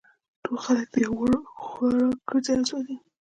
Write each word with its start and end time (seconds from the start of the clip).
ټول 0.43 0.57
خلک 0.65 0.85
د 0.93 0.95
یوه 1.05 1.17
اور 1.19 1.33
خوراک 1.65 2.17
ګرځي 2.29 2.53
او 2.57 2.63
سوزي 2.69 2.95